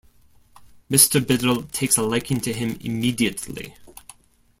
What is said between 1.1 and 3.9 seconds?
Biddle takes a liking to him immediately.